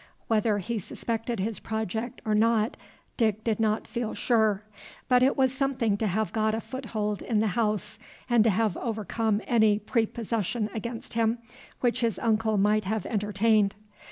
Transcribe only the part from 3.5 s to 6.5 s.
not feel sure; but it was something to have